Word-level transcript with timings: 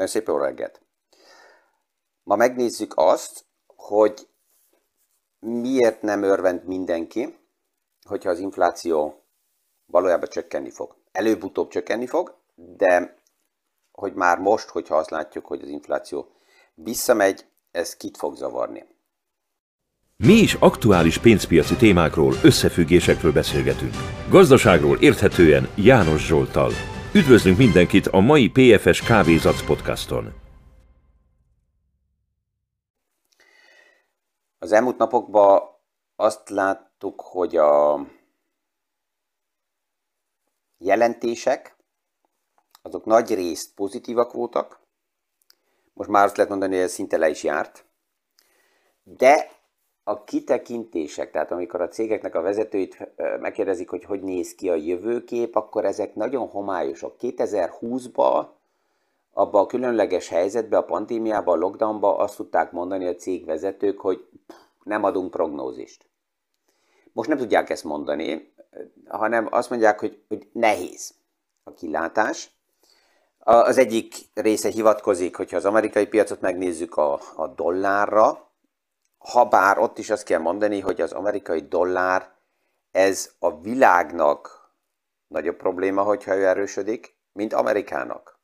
Nagyon 0.00 0.14
szép 0.14 0.26
jó 0.28 0.36
reggelt! 0.36 0.80
Ma 2.22 2.36
megnézzük 2.36 2.92
azt, 2.96 3.44
hogy 3.66 4.28
miért 5.38 6.02
nem 6.02 6.22
örvend 6.22 6.64
mindenki, 6.64 7.38
hogyha 8.04 8.30
az 8.30 8.38
infláció 8.38 9.22
valójában 9.86 10.28
csökkenni 10.28 10.70
fog. 10.70 10.96
Előbb-utóbb 11.12 11.68
csökkenni 11.68 12.06
fog, 12.06 12.34
de 12.54 13.16
hogy 13.92 14.14
már 14.14 14.38
most, 14.38 14.68
hogyha 14.68 14.96
azt 14.96 15.10
látjuk, 15.10 15.46
hogy 15.46 15.62
az 15.62 15.68
infláció 15.68 16.28
visszamegy, 16.74 17.46
ez 17.70 17.96
kit 17.96 18.16
fog 18.16 18.36
zavarni. 18.36 18.84
Mi 20.16 20.32
is 20.32 20.54
aktuális 20.54 21.18
pénzpiaci 21.18 21.76
témákról, 21.76 22.34
összefüggésekről 22.42 23.32
beszélgetünk. 23.32 23.94
Gazdaságról 24.28 24.96
érthetően 25.00 25.68
János 25.76 26.26
Zsoltal. 26.26 26.70
Üdvözlünk 27.14 27.58
mindenkit 27.58 28.06
a 28.06 28.20
mai 28.20 28.48
PFS 28.48 29.02
Kávézac 29.02 29.66
podcaston. 29.66 30.32
Az 34.58 34.72
elmúlt 34.72 34.98
napokban 34.98 35.62
azt 36.16 36.48
láttuk, 36.48 37.20
hogy 37.20 37.56
a 37.56 38.06
jelentések 40.78 41.76
azok 42.82 43.04
nagy 43.04 43.34
részt 43.34 43.74
pozitívak 43.74 44.32
voltak. 44.32 44.80
Most 45.92 46.10
már 46.10 46.24
azt 46.24 46.36
lehet 46.36 46.50
mondani, 46.50 46.74
hogy 46.74 46.84
ez 46.84 46.92
szinte 46.92 47.16
le 47.16 47.28
is 47.28 47.42
járt. 47.42 47.84
De 49.02 49.50
a 50.10 50.24
kitekintések, 50.24 51.30
tehát 51.30 51.50
amikor 51.50 51.80
a 51.80 51.88
cégeknek 51.88 52.34
a 52.34 52.40
vezetőit 52.40 53.08
megkérdezik, 53.40 53.90
hogy 53.90 54.04
hogy 54.04 54.22
néz 54.22 54.54
ki 54.54 54.68
a 54.68 54.74
jövőkép, 54.74 55.56
akkor 55.56 55.84
ezek 55.84 56.14
nagyon 56.14 56.48
homályosok. 56.48 57.14
2020-ban, 57.20 58.46
abban 59.32 59.62
a 59.62 59.66
különleges 59.66 60.28
helyzetben, 60.28 60.80
a 60.80 60.84
pandémiában, 60.84 61.56
a 61.56 61.60
lockdownban 61.60 62.20
azt 62.20 62.36
tudták 62.36 62.72
mondani 62.72 63.06
a 63.06 63.14
cégvezetők, 63.14 64.00
hogy 64.00 64.28
nem 64.82 65.04
adunk 65.04 65.30
prognózist. 65.30 66.08
Most 67.12 67.28
nem 67.28 67.38
tudják 67.38 67.70
ezt 67.70 67.84
mondani, 67.84 68.52
hanem 69.08 69.48
azt 69.50 69.70
mondják, 69.70 70.00
hogy, 70.00 70.22
hogy 70.28 70.48
nehéz 70.52 71.14
a 71.64 71.72
kilátás. 71.72 72.50
Az 73.38 73.78
egyik 73.78 74.14
része 74.34 74.68
hivatkozik, 74.68 75.36
hogyha 75.36 75.56
az 75.56 75.64
amerikai 75.64 76.06
piacot 76.06 76.40
megnézzük 76.40 76.96
a, 76.96 77.20
a 77.36 77.46
dollárra, 77.46 78.49
ha 79.28 79.44
bár 79.44 79.78
ott 79.78 79.98
is 79.98 80.10
azt 80.10 80.24
kell 80.24 80.40
mondani, 80.40 80.80
hogy 80.80 81.00
az 81.00 81.12
amerikai 81.12 81.60
dollár, 81.60 82.32
ez 82.90 83.30
a 83.38 83.60
világnak 83.60 84.70
nagyobb 85.26 85.56
probléma, 85.56 86.02
hogyha 86.02 86.36
ő 86.36 86.46
erősödik, 86.46 87.16
mint 87.32 87.52
Amerikának. 87.52 88.38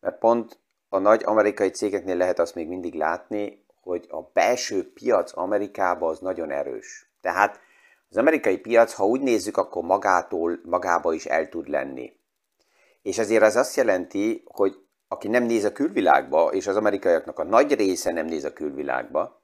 Mert 0.00 0.18
pont 0.18 0.58
a 0.88 0.98
nagy 0.98 1.22
amerikai 1.24 1.70
cégeknél 1.70 2.16
lehet 2.16 2.38
azt 2.38 2.54
még 2.54 2.68
mindig 2.68 2.94
látni, 2.94 3.66
hogy 3.80 4.06
a 4.10 4.22
belső 4.32 4.92
piac 4.92 5.36
Amerikában 5.36 6.10
az 6.10 6.18
nagyon 6.18 6.50
erős. 6.50 7.10
Tehát 7.20 7.60
az 8.10 8.16
amerikai 8.16 8.58
piac, 8.58 8.92
ha 8.92 9.06
úgy 9.06 9.20
nézzük, 9.20 9.56
akkor 9.56 9.82
magától, 9.82 10.60
magába 10.64 11.12
is 11.12 11.26
el 11.26 11.48
tud 11.48 11.68
lenni. 11.68 12.12
És 13.02 13.18
ezért 13.18 13.42
az 13.42 13.56
azt 13.56 13.76
jelenti, 13.76 14.42
hogy 14.46 14.86
aki 15.08 15.28
nem 15.28 15.42
néz 15.42 15.64
a 15.64 15.72
külvilágba, 15.72 16.52
és 16.52 16.66
az 16.66 16.76
amerikaiaknak 16.76 17.38
a 17.38 17.44
nagy 17.44 17.74
része 17.74 18.12
nem 18.12 18.26
néz 18.26 18.44
a 18.44 18.52
külvilágba, 18.52 19.37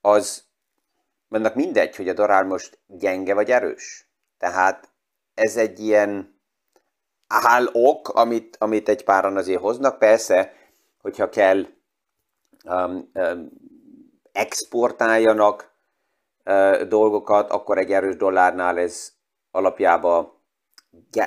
az 0.00 0.44
annak 1.28 1.54
mindegy, 1.54 1.96
hogy 1.96 2.08
a 2.08 2.12
darál 2.12 2.44
most 2.44 2.78
gyenge 2.86 3.34
vagy 3.34 3.50
erős. 3.50 4.10
Tehát 4.38 4.88
ez 5.34 5.56
egy 5.56 5.78
ilyen 5.78 6.40
állok, 7.26 8.08
amit, 8.08 8.56
amit 8.56 8.88
egy 8.88 9.04
páran 9.04 9.36
azért 9.36 9.60
hoznak. 9.60 9.98
Persze, 9.98 10.52
hogyha 11.00 11.28
kell 11.28 11.66
um, 12.64 13.10
um, 13.14 13.50
exportáljanak 14.32 15.70
uh, 16.44 16.82
dolgokat, 16.82 17.50
akkor 17.50 17.78
egy 17.78 17.92
erős 17.92 18.16
dollárnál 18.16 18.78
ez 18.78 19.12
alapjában 19.50 20.38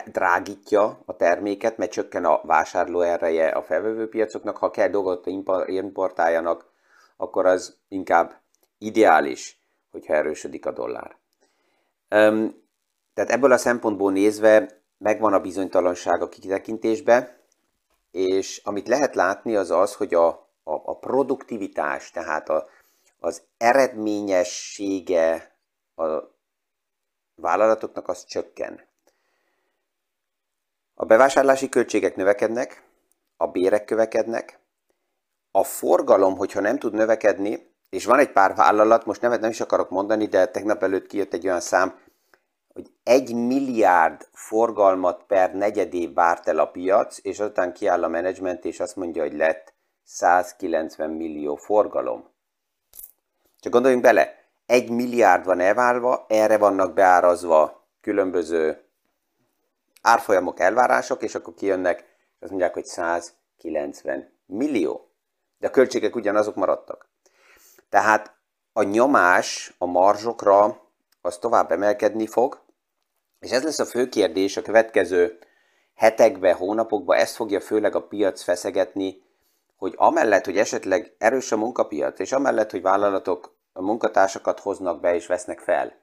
drágítja 0.06 1.02
a 1.06 1.16
terméket, 1.16 1.78
mert 1.78 1.92
csökken 1.92 2.26
a 2.26 2.42
vásárló 2.44 3.02
ereje 3.02 3.48
a 3.48 3.62
felvevő 3.62 4.10
piacoknak. 4.10 4.58
Ha 4.58 4.72
kell 4.72 4.88
dolgot 4.88 5.28
importáljanak, 5.66 6.72
akkor 7.18 7.46
az 7.46 7.78
inkább 7.88 8.43
ideális, 8.86 9.62
hogyha 9.92 10.14
erősödik 10.14 10.66
a 10.66 10.72
dollár. 10.72 11.18
Tehát 13.14 13.30
ebből 13.30 13.52
a 13.52 13.58
szempontból 13.58 14.12
nézve 14.12 14.82
megvan 14.98 15.34
a 15.34 15.40
bizonytalanság 15.40 16.22
a 16.22 16.30
kitekintésbe, 16.30 17.42
és 18.12 18.62
amit 18.64 18.88
lehet 18.88 19.16
látni 19.16 19.56
az 19.56 19.72
az, 19.72 19.96
hogy 19.96 20.14
a, 20.14 20.28
a, 20.28 20.42
a 20.64 20.98
produktivitás, 20.98 22.12
tehát 22.12 22.50
a, 22.50 22.68
az 23.20 23.42
eredményessége 23.58 25.56
a 25.96 26.04
vállalatoknak 27.36 28.08
az 28.08 28.26
csökken. 28.26 28.88
A 30.94 31.06
bevásárlási 31.06 31.70
költségek 31.70 32.16
növekednek, 32.16 32.84
a 33.38 33.48
bérek 33.48 33.86
kövekednek, 33.86 34.60
a 35.52 35.64
forgalom, 35.64 36.38
hogyha 36.38 36.60
nem 36.60 36.80
tud 36.80 36.94
növekedni, 36.94 37.73
és 37.94 38.06
van 38.06 38.20
egy 38.20 38.32
pár 38.32 38.56
vállalat, 38.56 39.06
most 39.06 39.22
nevet 39.22 39.42
nem 39.42 39.50
is 39.50 39.62
akarok 39.62 39.90
mondani, 39.90 40.26
de 40.26 40.46
tegnap 40.46 40.84
előtt 40.84 41.08
kijött 41.08 41.34
egy 41.34 41.46
olyan 41.46 41.60
szám, 41.60 42.00
hogy 42.74 42.92
egy 43.04 43.36
milliárd 43.36 44.28
forgalmat 44.32 45.24
per 45.24 45.54
negyedév 45.56 46.14
várt 46.14 46.48
el 46.48 46.60
a 46.60 46.66
piac, 46.66 47.18
és 47.22 47.40
azután 47.40 47.74
kiáll 47.74 48.04
a 48.04 48.08
menedzsment, 48.08 48.66
és 48.66 48.80
azt 48.80 48.96
mondja, 48.96 49.22
hogy 49.22 49.34
lett 49.34 49.74
190 50.04 51.10
millió 51.10 51.56
forgalom. 51.56 52.30
Csak 53.60 53.72
gondoljunk 53.72 54.04
bele, 54.04 54.36
egy 54.66 54.90
milliárd 54.90 55.46
van 55.46 55.60
elválva, 55.60 56.26
erre 56.30 56.58
vannak 56.58 56.94
beárazva 56.94 57.88
különböző 58.02 58.84
árfolyamok, 60.02 60.60
elvárások, 60.60 61.24
és 61.24 61.36
akkor 61.36 61.54
kijönnek, 61.54 62.00
és 62.00 62.38
azt 62.40 62.50
mondják, 62.50 62.74
hogy 62.74 62.86
190 62.86 64.34
millió. 64.46 65.10
De 65.58 65.68
a 65.68 65.72
költségek 65.72 66.16
ugyanazok 66.16 66.56
maradtak. 66.56 67.12
Tehát 67.94 68.36
a 68.72 68.84
nyomás 68.84 69.76
a 69.78 69.86
marzsokra 69.86 70.82
az 71.22 71.38
tovább 71.38 71.72
emelkedni 71.72 72.28
fog, 72.28 72.62
és 73.40 73.52
ez 73.52 73.64
lesz 73.64 73.80
a 73.80 73.86
fő 73.86 74.10
kérdés 74.10 74.58
a 74.58 74.62
következő 74.62 75.40
hetekben, 75.96 76.56
hónapokban, 76.56 77.18
ezt 77.18 77.36
fogja 77.36 77.60
főleg 77.60 77.96
a 77.96 78.08
piac 78.08 78.42
feszegetni, 78.42 79.24
hogy 79.76 79.94
amellett, 79.98 80.46
hogy 80.46 80.58
esetleg 80.58 81.16
erős 81.18 81.52
a 81.52 81.58
munkapiac, 81.58 82.20
és 82.20 82.32
amellett, 82.32 82.72
hogy 82.72 82.82
vállalatok 82.82 83.56
a 83.74 83.82
munkatársakat 83.82 84.60
hoznak 84.60 85.00
be 85.00 85.16
és 85.16 85.28
vesznek 85.28 85.60
fel, 85.60 85.94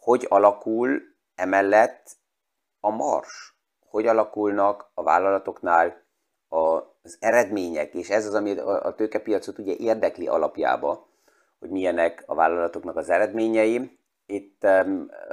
hogy 0.00 0.26
alakul 0.28 1.02
emellett 1.34 2.10
a 2.80 2.90
mars? 2.90 3.56
Hogy 3.86 4.06
alakulnak 4.06 4.90
a 4.94 5.02
vállalatoknál 5.02 6.02
az 6.48 7.16
eredmények, 7.20 7.94
és 7.94 8.10
ez 8.10 8.26
az, 8.26 8.34
ami 8.34 8.58
a 8.58 8.94
tőkepiacot 8.94 9.58
ugye 9.58 9.74
érdekli 9.76 10.26
alapjába, 10.28 11.10
hogy 11.62 11.70
milyenek 11.70 12.22
a 12.26 12.34
vállalatoknak 12.34 12.96
az 12.96 13.10
eredményei. 13.10 13.98
Itt 14.26 14.66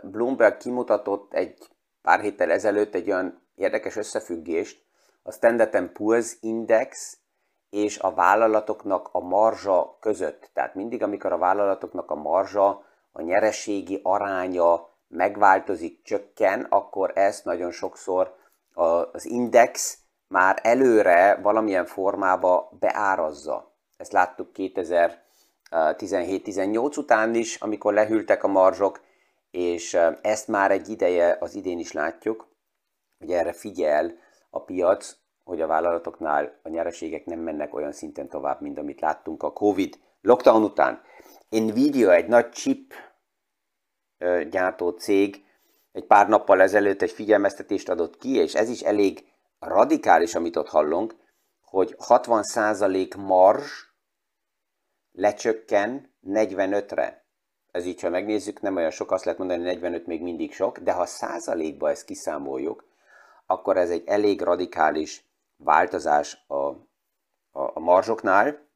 Bloomberg 0.04 0.58
kimutatott 0.58 1.34
egy 1.34 1.58
pár 2.02 2.20
héttel 2.20 2.52
ezelőtt 2.52 2.96
egy 2.96 3.12
olyan 3.12 3.48
érdekes 3.56 3.96
összefüggést, 3.96 4.86
a 5.24 5.32
Standard 5.32 5.92
Poor's 5.94 6.32
Index 6.40 7.18
és 7.70 8.00
a 8.00 8.14
vállalatoknak 8.14 9.10
a 9.12 9.20
marzsa 9.20 9.98
között. 10.00 10.50
Tehát 10.54 10.76
mindig, 10.76 11.04
amikor 11.04 11.32
a 11.32 11.38
vállalatoknak 11.38 12.12
a 12.12 12.16
marzsa, 12.16 12.86
a 13.12 13.22
nyereségi 13.22 14.00
aránya 14.04 14.90
megváltozik, 15.08 16.04
csökken, 16.04 16.66
akkor 16.70 17.12
ezt 17.16 17.46
nagyon 17.46 17.72
sokszor 17.72 18.36
az 19.12 19.26
index 19.26 19.98
már 20.28 20.60
előre 20.64 21.40
valamilyen 21.42 21.86
formába 21.86 22.70
beárazza. 22.80 23.76
Ezt 23.98 24.12
láttuk 24.12 24.54
2000 24.54 25.28
17-18 25.72 26.98
után 26.98 27.36
is, 27.36 27.56
amikor 27.56 27.94
lehűltek 27.94 28.44
a 28.44 28.48
marzsok, 28.48 29.02
és 29.52 29.94
ezt 30.22 30.48
már 30.48 30.72
egy 30.72 30.90
ideje 30.90 31.38
az 31.40 31.56
idén 31.56 31.80
is 31.80 31.92
látjuk, 31.92 32.48
hogy 33.20 33.32
erre 33.32 33.54
figyel 33.54 34.14
a 34.50 34.64
piac, 34.64 35.18
hogy 35.44 35.62
a 35.62 35.68
vállalatoknál 35.68 36.60
a 36.64 36.70
nyereségek 36.70 37.26
nem 37.26 37.40
mennek 37.40 37.76
olyan 37.76 37.92
szinten 37.92 38.28
tovább, 38.28 38.62
mint 38.62 38.78
amit 38.78 39.02
láttunk 39.02 39.44
a 39.44 39.54
Covid 39.54 40.00
lockdown 40.22 40.64
után. 40.64 41.02
Nvidia, 41.50 42.14
egy 42.14 42.28
nagy 42.28 42.50
chip 42.50 42.94
gyártó 44.50 44.90
cég, 44.90 45.46
egy 45.92 46.06
pár 46.06 46.28
nappal 46.28 46.62
ezelőtt 46.62 47.02
egy 47.02 47.12
figyelmeztetést 47.12 47.90
adott 47.90 48.18
ki, 48.18 48.36
és 48.36 48.54
ez 48.54 48.70
is 48.70 48.82
elég 48.82 49.28
radikális, 49.60 50.36
amit 50.36 50.56
ott 50.56 50.70
hallunk, 50.70 51.16
hogy 51.62 51.96
60% 52.08 53.18
marzs 53.18 53.89
lecsökken 55.20 56.14
45-re. 56.28 57.24
Ez 57.72 57.86
így, 57.86 58.02
ha 58.02 58.10
megnézzük, 58.10 58.62
nem 58.62 58.76
olyan 58.76 58.92
sok, 58.92 59.12
azt 59.12 59.24
lehet 59.24 59.40
mondani, 59.40 59.60
hogy 59.60 59.68
45 59.68 60.06
még 60.06 60.22
mindig 60.22 60.54
sok, 60.54 60.78
de 60.78 60.92
ha 60.92 61.06
százalékba 61.06 61.90
ezt 61.90 62.06
kiszámoljuk, 62.06 62.88
akkor 63.46 63.78
ez 63.78 63.90
egy 63.90 64.04
elég 64.06 64.42
radikális 64.42 65.26
változás 65.58 66.46
a 66.48 66.88
a 67.52 67.80
marzsoknál. 67.80 68.68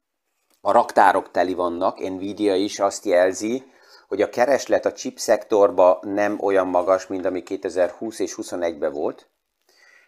A 0.60 0.72
raktárok 0.72 1.30
teli 1.30 1.54
vannak, 1.54 1.98
Nvidia 1.98 2.54
is 2.54 2.78
azt 2.78 3.04
jelzi, 3.04 3.64
hogy 4.08 4.22
a 4.22 4.28
kereslet 4.28 4.84
a 4.84 4.92
chip 4.92 5.18
szektorba 5.18 5.98
nem 6.02 6.38
olyan 6.40 6.66
magas, 6.66 7.06
mint 7.06 7.24
ami 7.24 7.42
2020 7.42 8.18
és 8.18 8.34
2021-ben 8.36 8.92
volt. 8.92 9.28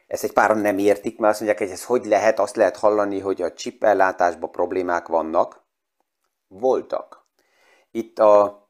Ezt 0.06 0.24
egy 0.24 0.32
páran 0.32 0.58
nem 0.58 0.78
értik, 0.78 1.18
mert 1.18 1.32
azt 1.32 1.40
mondják, 1.40 1.62
hogy 1.62 1.72
ez 1.72 1.84
hogy 1.84 2.04
lehet, 2.04 2.38
azt 2.38 2.56
lehet 2.56 2.76
hallani, 2.76 3.20
hogy 3.20 3.42
a 3.42 3.52
chip 3.52 3.84
ellátásban 3.84 4.50
problémák 4.50 5.06
vannak. 5.06 5.64
Voltak. 6.48 7.26
Itt 7.90 8.18
a 8.18 8.66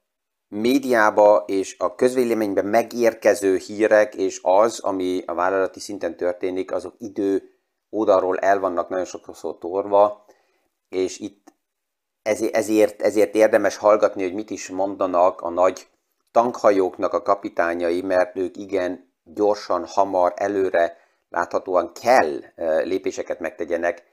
médiába 0.48 1.44
és 1.46 1.78
a 1.78 1.94
közvéleményben 1.94 2.66
megérkező 2.66 3.56
hírek 3.56 4.14
és 4.14 4.40
az, 4.42 4.80
ami 4.80 5.22
a 5.26 5.34
vállalati 5.34 5.80
szinten 5.80 6.16
történik, 6.16 6.72
azok 6.72 6.94
idő 6.98 7.50
oldalról 7.90 8.38
el 8.38 8.60
vannak 8.60 8.88
nagyon 8.88 9.04
sokszor 9.04 9.58
torva, 9.58 10.24
és 10.88 11.18
itt 11.18 11.54
ezért, 12.52 13.02
ezért 13.02 13.34
érdemes 13.34 13.76
hallgatni, 13.76 14.22
hogy 14.22 14.34
mit 14.34 14.50
is 14.50 14.68
mondanak 14.68 15.40
a 15.40 15.48
nagy 15.48 15.88
tankhajóknak 16.30 17.12
a 17.12 17.22
kapitányai, 17.22 18.02
mert 18.02 18.36
ők 18.36 18.56
igen 18.56 19.12
gyorsan, 19.24 19.86
hamar, 19.86 20.32
előre 20.36 20.96
láthatóan 21.28 21.92
kell 21.92 22.40
lépéseket 22.84 23.40
megtegyenek, 23.40 24.04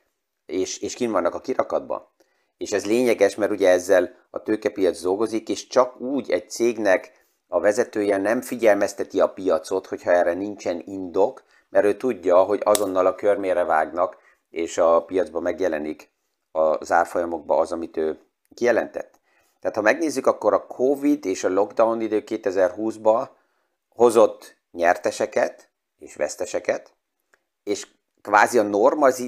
és, 0.45 0.79
és 0.79 0.93
kin 0.93 1.11
vannak 1.11 1.35
a 1.35 1.39
kirakatban. 1.39 2.12
És 2.57 2.71
ez 2.71 2.85
lényeges, 2.85 3.35
mert 3.35 3.51
ugye 3.51 3.69
ezzel 3.69 4.15
a 4.29 4.41
tőkepiac 4.41 5.01
dolgozik, 5.01 5.49
és 5.49 5.67
csak 5.67 6.01
úgy 6.01 6.31
egy 6.31 6.49
cégnek 6.49 7.11
a 7.47 7.59
vezetője 7.59 8.17
nem 8.17 8.41
figyelmezteti 8.41 9.19
a 9.19 9.33
piacot, 9.33 9.87
hogyha 9.87 10.11
erre 10.11 10.33
nincsen 10.33 10.81
indok, 10.85 11.43
mert 11.69 11.85
ő 11.85 11.97
tudja, 11.97 12.43
hogy 12.43 12.61
azonnal 12.63 13.05
a 13.05 13.15
körmére 13.15 13.63
vágnak, 13.63 14.17
és 14.49 14.77
a 14.77 15.03
piacban 15.05 15.41
megjelenik 15.41 16.11
a 16.51 16.83
zárfolyamokban 16.85 17.59
az, 17.59 17.71
amit 17.71 17.97
ő 17.97 18.19
kijelentett. 18.53 19.19
Tehát 19.59 19.75
ha 19.75 19.81
megnézzük, 19.81 20.27
akkor 20.27 20.53
a 20.53 20.67
Covid 20.67 21.25
és 21.25 21.43
a 21.43 21.49
lockdown 21.49 22.01
idő 22.01 22.23
2020-ban 22.25 23.27
hozott 23.89 24.57
nyerteseket 24.71 25.69
és 25.97 26.15
veszteseket, 26.15 26.93
és 27.63 27.87
kvázi 28.21 28.57
a 28.57 28.69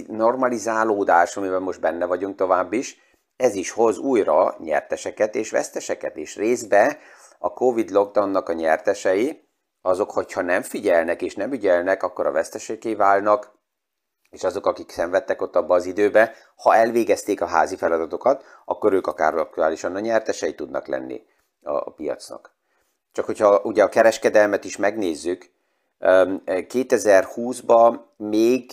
normalizálódás, 0.07 1.37
amiben 1.37 1.61
most 1.61 1.79
benne 1.79 2.05
vagyunk 2.05 2.35
tovább 2.35 2.73
is, 2.73 2.97
ez 3.37 3.55
is 3.55 3.71
hoz 3.71 3.97
újra 3.97 4.55
nyerteseket 4.59 5.35
és 5.35 5.51
veszteseket, 5.51 6.17
és 6.17 6.35
részbe 6.35 6.97
a 7.39 7.53
Covid 7.53 7.89
lockdownnak 7.89 8.49
a 8.49 8.53
nyertesei, 8.53 9.49
azok, 9.81 10.11
hogyha 10.11 10.41
nem 10.41 10.61
figyelnek 10.61 11.21
és 11.21 11.35
nem 11.35 11.51
ügyelnek, 11.51 12.03
akkor 12.03 12.25
a 12.25 12.31
veszteségé 12.31 12.95
válnak, 12.95 13.53
és 14.29 14.43
azok, 14.43 14.65
akik 14.65 14.89
szenvedtek 14.89 15.41
ott 15.41 15.55
abba 15.55 15.75
az 15.75 15.85
időbe, 15.85 16.33
ha 16.55 16.75
elvégezték 16.75 17.41
a 17.41 17.45
házi 17.45 17.75
feladatokat, 17.75 18.43
akkor 18.65 18.93
ők 18.93 19.07
akár 19.07 19.33
aktuálisan 19.33 19.95
a 19.95 19.99
nyertesei 19.99 20.55
tudnak 20.55 20.87
lenni 20.87 21.25
a, 21.61 21.91
piacnak. 21.91 22.55
Csak 23.11 23.25
hogyha 23.25 23.61
ugye 23.63 23.83
a 23.83 23.89
kereskedelmet 23.89 24.63
is 24.63 24.77
megnézzük, 24.77 25.53
2020-ban 25.99 27.99
még 28.17 28.71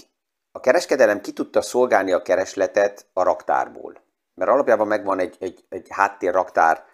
a 0.52 0.60
kereskedelem 0.60 1.20
ki 1.20 1.32
tudta 1.32 1.62
szolgálni 1.62 2.12
a 2.12 2.22
keresletet 2.22 3.06
a 3.12 3.22
raktárból. 3.22 4.02
Mert 4.42 4.54
alapjában 4.54 4.86
megvan 4.86 5.18
egy, 5.18 5.36
egy, 5.40 5.64
egy 5.68 5.86
háttérraktár 5.90 6.84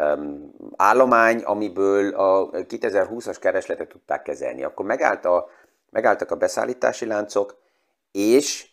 um, 0.00 0.52
állomány, 0.76 1.42
amiből 1.42 2.14
a 2.14 2.50
2020-as 2.50 3.36
keresletet 3.40 3.88
tudták 3.88 4.22
kezelni. 4.22 4.64
Akkor 4.64 4.86
megállt 4.86 5.24
a, 5.24 5.48
megálltak 5.90 6.30
a 6.30 6.36
beszállítási 6.36 7.06
láncok, 7.06 7.56
és 8.12 8.66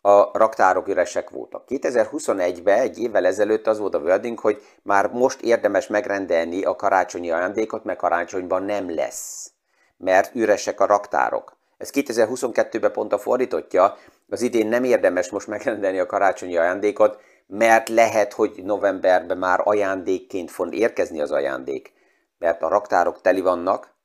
a 0.00 0.38
raktárok 0.38 0.88
üresek 0.88 1.30
voltak. 1.30 1.64
2021-ben, 1.68 2.78
egy 2.78 2.98
évvel 2.98 3.26
ezelőtt 3.26 3.66
az 3.66 3.78
volt 3.78 3.94
a 3.94 3.98
wording, 3.98 4.38
hogy 4.38 4.62
már 4.82 5.10
most 5.10 5.40
érdemes 5.40 5.86
megrendelni 5.86 6.64
a 6.64 6.76
karácsonyi 6.76 7.30
ajándékot, 7.30 7.84
mert 7.84 7.98
karácsonyban 7.98 8.62
nem 8.62 8.94
lesz, 8.94 9.52
mert 9.96 10.34
üresek 10.34 10.80
a 10.80 10.86
raktárok. 10.86 11.56
Ez 11.78 11.90
2022-ben 11.94 12.92
pont 12.92 13.12
a 13.12 13.18
fordítottja, 13.18 13.96
az 14.28 14.42
idén 14.42 14.66
nem 14.66 14.84
érdemes 14.84 15.30
most 15.30 15.46
megrendelni 15.46 15.98
a 15.98 16.06
karácsonyi 16.06 16.56
ajándékot, 16.56 17.20
mert 17.48 17.88
lehet, 17.88 18.32
hogy 18.32 18.60
novemberben 18.64 19.38
már 19.38 19.60
ajándékként 19.64 20.50
fog 20.50 20.74
érkezni 20.74 21.20
az 21.20 21.30
ajándék, 21.30 21.92
mert 22.38 22.62
a 22.62 22.68
raktárok 22.68 23.20
teli 23.20 23.40
vannak, 23.40 23.96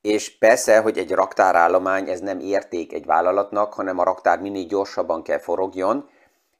és 0.00 0.38
persze, 0.38 0.80
hogy 0.80 0.98
egy 0.98 1.10
raktárállomány 1.10 2.08
ez 2.08 2.20
nem 2.20 2.38
érték 2.38 2.92
egy 2.92 3.06
vállalatnak, 3.06 3.72
hanem 3.72 3.98
a 3.98 4.04
raktár 4.04 4.40
minél 4.40 4.66
gyorsabban 4.66 5.22
kell 5.22 5.38
forogjon, 5.38 6.08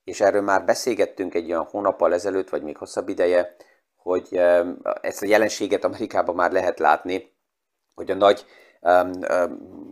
és 0.04 0.20
erről 0.20 0.42
már 0.42 0.64
beszélgettünk 0.64 1.34
egy 1.34 1.50
olyan 1.50 1.68
hónappal 1.70 2.14
ezelőtt, 2.14 2.48
vagy 2.48 2.62
még 2.62 2.76
hosszabb 2.76 3.08
ideje, 3.08 3.56
hogy 3.96 4.40
ezt 5.00 5.22
a 5.22 5.26
jelenséget 5.26 5.84
Amerikában 5.84 6.34
már 6.34 6.52
lehet 6.52 6.78
látni, 6.78 7.32
hogy 7.94 8.10
a 8.10 8.14
nagy 8.14 8.46
um, 8.80 9.10
um, 9.30 9.82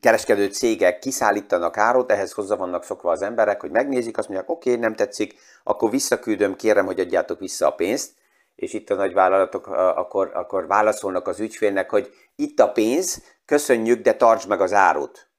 kereskedő 0.00 0.46
cégek 0.46 0.98
kiszállítanak 0.98 1.76
árut, 1.76 2.10
ehhez 2.10 2.32
hozzá 2.32 2.56
vannak 2.56 2.84
szokva 2.84 3.10
az 3.10 3.22
emberek, 3.22 3.60
hogy 3.60 3.70
megnézik, 3.70 4.18
azt 4.18 4.28
mondják, 4.28 4.50
oké, 4.50 4.70
okay, 4.70 4.82
nem 4.82 4.94
tetszik, 4.94 5.34
akkor 5.68 5.90
visszaküldöm, 5.90 6.56
kérem, 6.56 6.86
hogy 6.86 7.00
adjátok 7.00 7.38
vissza 7.38 7.66
a 7.66 7.74
pénzt, 7.74 8.14
és 8.54 8.72
itt 8.72 8.90
a 8.90 8.94
nagy 8.94 9.12
vállalatok 9.12 9.66
akkor, 9.66 10.30
akkor 10.34 10.66
válaszolnak 10.66 11.28
az 11.28 11.40
ügyfélnek, 11.40 11.90
hogy 11.90 12.12
itt 12.36 12.60
a 12.60 12.72
pénz, 12.72 13.22
köszönjük, 13.44 14.02
de 14.02 14.14
tartsd 14.14 14.48
meg 14.48 14.60
az 14.60 14.72
árut. 14.72 15.30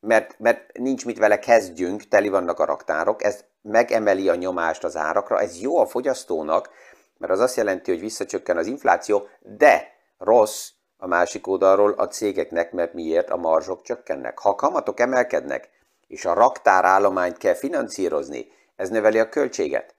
Mert, 0.00 0.38
mert 0.38 0.78
nincs 0.78 1.04
mit 1.04 1.18
vele 1.18 1.38
kezdjünk, 1.38 2.08
teli 2.08 2.28
vannak 2.28 2.58
a 2.58 2.64
raktárok, 2.64 3.24
ez 3.24 3.44
megemeli 3.62 4.28
a 4.28 4.34
nyomást 4.34 4.84
az 4.84 4.96
árakra, 4.96 5.40
ez 5.40 5.60
jó 5.60 5.78
a 5.78 5.86
fogyasztónak, 5.86 6.70
mert 7.18 7.32
az 7.32 7.40
azt 7.40 7.56
jelenti, 7.56 7.90
hogy 7.90 8.00
visszacsökken 8.00 8.56
az 8.56 8.66
infláció, 8.66 9.28
de 9.40 9.92
rossz 10.18 10.70
a 10.96 11.06
másik 11.06 11.46
oldalról 11.46 11.92
a 11.92 12.08
cégeknek, 12.08 12.72
mert 12.72 12.94
miért 12.94 13.30
a 13.30 13.36
marzsok 13.36 13.82
csökkennek. 13.82 14.38
Ha 14.38 14.48
a 14.48 14.54
kamatok 14.54 15.00
emelkednek, 15.00 15.70
és 16.06 16.24
a 16.24 16.34
raktárállományt 16.34 17.36
kell 17.36 17.54
finanszírozni, 17.54 18.46
ez 18.76 18.88
növeli 18.88 19.18
a 19.18 19.28
költséget. 19.28 19.94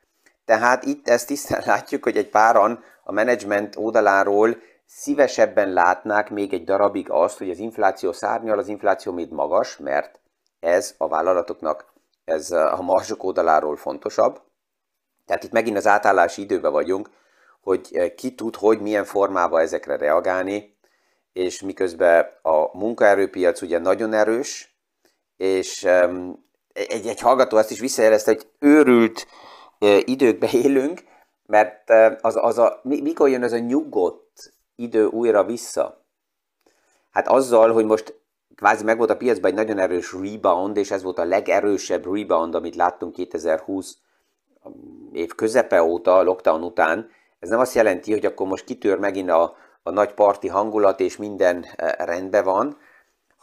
Tehát 0.45 0.83
itt 0.83 1.07
ezt 1.07 1.27
tisztán 1.27 1.63
látjuk, 1.73 2.03
hogy 2.03 2.17
egy 2.17 2.29
páran 2.29 2.83
a 3.03 3.11
menedzsment 3.11 3.75
oldaláról 3.75 4.57
szívesebben 4.85 5.73
látnák 5.73 6.29
még 6.29 6.53
egy 6.53 6.63
darabig 6.63 7.09
azt, 7.09 7.37
hogy 7.37 7.49
az 7.49 7.59
infláció 7.59 8.11
szárnyal, 8.11 8.57
az 8.57 8.67
infláció 8.67 9.13
még 9.13 9.31
magas, 9.31 9.77
mert 9.77 10.19
ez 10.59 10.95
a 10.97 11.07
vállalatoknak 11.07 11.93
ez 12.25 12.51
a 12.51 12.81
marzsok 12.81 13.23
oldaláról 13.23 13.75
fontosabb. 13.75 14.41
Tehát 15.25 15.43
itt 15.43 15.51
megint 15.51 15.77
az 15.77 15.87
átállási 15.87 16.41
időben 16.41 16.71
vagyunk, 16.71 17.09
hogy 17.61 18.13
ki 18.15 18.35
tud, 18.35 18.55
hogy 18.55 18.81
milyen 18.81 19.03
formában 19.03 19.61
ezekre 19.61 19.97
reagálni, 19.97 20.77
és 21.33 21.61
miközben 21.61 22.25
a 22.41 22.77
munkaerőpiac 22.77 23.61
ugye 23.61 23.79
nagyon 23.79 24.13
erős, 24.13 24.77
és 25.37 25.87
egy, 26.75 27.07
egy 27.07 27.19
hallgató 27.19 27.57
azt 27.57 27.71
is 27.71 27.79
visszajelezte, 27.79 28.31
hogy 28.31 28.47
őrült 28.59 29.27
időkbe 30.05 30.49
élünk, 30.51 31.03
mert 31.45 31.89
az, 32.21 32.35
az 32.35 32.57
a, 32.57 32.79
mikor 32.83 33.29
jön 33.29 33.43
ez 33.43 33.53
a 33.53 33.57
nyugodt 33.57 34.53
idő 34.75 35.05
újra 35.05 35.43
vissza? 35.43 36.05
Hát 37.11 37.27
azzal, 37.27 37.71
hogy 37.71 37.85
most 37.85 38.19
kvázi 38.55 38.83
meg 38.83 38.97
volt 38.97 39.09
a 39.09 39.17
piacban 39.17 39.49
egy 39.49 39.57
nagyon 39.57 39.79
erős 39.79 40.13
rebound, 40.13 40.77
és 40.77 40.91
ez 40.91 41.03
volt 41.03 41.19
a 41.19 41.25
legerősebb 41.25 42.13
rebound, 42.13 42.55
amit 42.55 42.75
láttunk 42.75 43.13
2020 43.13 43.97
év 45.11 45.35
közepe 45.35 45.83
óta, 45.83 46.23
lockdown 46.23 46.63
után. 46.63 47.09
Ez 47.39 47.49
nem 47.49 47.59
azt 47.59 47.73
jelenti, 47.73 48.11
hogy 48.11 48.25
akkor 48.25 48.47
most 48.47 48.63
kitör 48.63 48.97
megint 48.97 49.29
a, 49.29 49.55
a 49.83 49.89
nagy 49.89 50.13
parti 50.13 50.47
hangulat, 50.47 50.99
és 50.99 51.17
minden 51.17 51.65
rendben 51.97 52.43
van, 52.43 52.77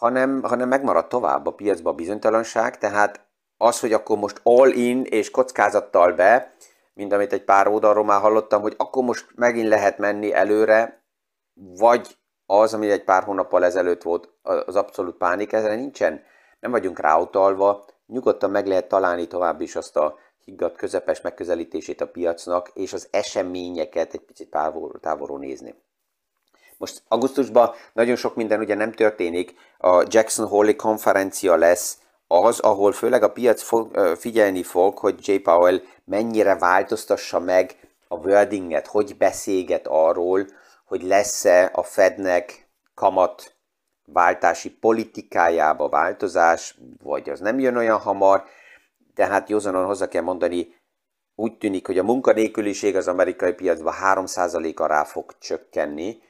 hanem, 0.02 0.42
hanem 0.42 0.68
megmarad 0.68 1.06
tovább 1.06 1.46
a 1.46 1.54
piacba 1.54 1.90
a 1.90 1.94
bizonytalanság, 1.94 2.78
tehát 2.78 3.26
az, 3.56 3.80
hogy 3.80 3.92
akkor 3.92 4.18
most 4.18 4.40
all 4.42 4.70
in 4.70 5.04
és 5.04 5.30
kockázattal 5.30 6.12
be, 6.12 6.54
mint 6.94 7.12
amit 7.12 7.32
egy 7.32 7.44
pár 7.44 7.68
oldalról 7.68 8.04
már 8.04 8.20
hallottam, 8.20 8.62
hogy 8.62 8.74
akkor 8.76 9.04
most 9.04 9.26
megint 9.34 9.68
lehet 9.68 9.98
menni 9.98 10.32
előre, 10.32 11.04
vagy 11.54 12.16
az, 12.46 12.74
ami 12.74 12.90
egy 12.90 13.04
pár 13.04 13.22
hónappal 13.22 13.64
ezelőtt 13.64 14.02
volt, 14.02 14.28
az 14.42 14.76
abszolút 14.76 15.16
pánik, 15.16 15.52
ezre 15.52 15.74
nincsen. 15.74 16.22
Nem 16.60 16.70
vagyunk 16.70 16.98
ráutalva, 16.98 17.84
nyugodtan 18.06 18.50
meg 18.50 18.66
lehet 18.66 18.88
találni 18.88 19.26
tovább 19.26 19.60
is 19.60 19.76
azt 19.76 19.96
a 19.96 20.16
higgadt 20.44 20.76
közepes 20.76 21.20
megközelítését 21.20 22.00
a 22.00 22.08
piacnak, 22.08 22.70
és 22.74 22.92
az 22.92 23.08
eseményeket 23.10 24.14
egy 24.14 24.24
picit 24.24 24.50
távol, 24.50 24.98
távolról 25.00 25.38
nézni. 25.38 25.74
Most 26.78 27.02
augusztusban 27.08 27.70
nagyon 27.92 28.16
sok 28.16 28.34
minden 28.34 28.60
ugye 28.60 28.74
nem 28.74 28.92
történik, 28.92 29.54
a 29.78 30.04
Jackson 30.08 30.46
Hole 30.46 30.76
konferencia 30.76 31.56
lesz, 31.56 31.98
az, 32.26 32.60
ahol 32.60 32.92
főleg 32.92 33.22
a 33.22 33.32
piac 33.32 33.62
fog, 33.62 33.96
figyelni 34.18 34.62
fog, 34.62 34.98
hogy 34.98 35.28
J. 35.28 35.34
Powell 35.34 35.80
mennyire 36.04 36.56
változtassa 36.56 37.38
meg 37.38 37.76
a 38.08 38.16
wordinget, 38.16 38.86
hogy 38.86 39.16
beszélget 39.16 39.86
arról, 39.86 40.46
hogy 40.84 41.02
lesz-e 41.02 41.70
a 41.74 41.82
Fednek 41.82 42.68
kamat 42.94 43.54
váltási 44.04 44.70
politikájába 44.70 45.88
változás, 45.88 46.78
vagy 47.02 47.30
az 47.30 47.40
nem 47.40 47.58
jön 47.58 47.76
olyan 47.76 47.98
hamar, 47.98 48.44
de 49.14 49.26
hát 49.26 49.48
józanon 49.48 49.86
hozzá 49.86 50.08
kell 50.08 50.22
mondani, 50.22 50.74
úgy 51.34 51.58
tűnik, 51.58 51.86
hogy 51.86 51.98
a 51.98 52.02
munkanélküliség 52.02 52.96
az 52.96 53.08
amerikai 53.08 53.52
piacban 53.52 53.94
3%-a 54.04 54.86
rá 54.86 55.04
fog 55.04 55.38
csökkenni, 55.38 56.22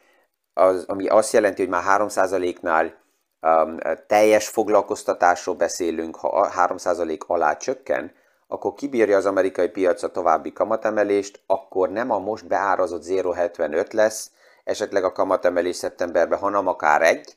az, 0.54 0.84
ami 0.86 1.06
azt 1.06 1.32
jelenti, 1.32 1.62
hogy 1.62 1.70
már 1.70 2.00
3%-nál 2.00 2.94
um, 3.40 3.78
teljes 4.06 4.48
foglalkoztatásról 4.48 5.54
beszélünk, 5.54 6.16
ha 6.16 6.52
3% 6.56 7.26
alá 7.26 7.56
csökken, 7.56 8.12
akkor 8.46 8.74
kibírja 8.74 9.16
az 9.16 9.26
amerikai 9.26 9.68
piac 9.68 10.02
a 10.02 10.10
további 10.10 10.52
kamatemelést, 10.52 11.42
akkor 11.46 11.90
nem 11.90 12.10
a 12.10 12.18
most 12.18 12.46
beárazott 12.46 13.04
0,75 13.04 13.92
lesz, 13.92 14.30
esetleg 14.64 15.04
a 15.04 15.12
kamatemelés 15.12 15.76
szeptemberben, 15.76 16.38
hanem 16.38 16.66
akár 16.66 17.02
egy, 17.02 17.36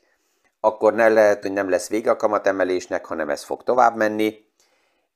akkor 0.60 0.94
ne 0.94 1.08
lehet, 1.08 1.42
hogy 1.42 1.52
nem 1.52 1.68
lesz 1.68 1.88
vége 1.88 2.10
a 2.10 2.16
kamatemelésnek, 2.16 3.04
hanem 3.04 3.28
ez 3.28 3.44
fog 3.44 3.62
tovább 3.62 3.96
menni, 3.96 4.44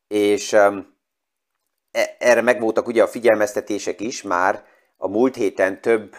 és 0.09 0.52
um, 0.52 0.95
e, 1.92 2.16
erre 2.19 2.40
megvoltak 2.42 2.87
ugye 2.87 3.02
a 3.02 3.09
figyelmeztetések 3.09 4.00
is 4.00 4.23
már, 4.23 4.64
a 4.97 5.09
múlt 5.09 5.35
héten 5.35 5.80
több 5.80 6.14